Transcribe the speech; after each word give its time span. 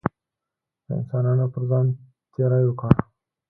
د 0.85 0.87
انسانانو 0.99 1.45
پر 1.53 1.63
ځان 1.69 1.85
تېری 2.33 2.63
وکړي. 2.67 2.99